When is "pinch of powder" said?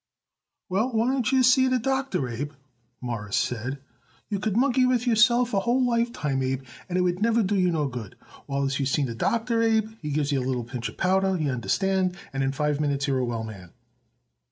10.63-11.37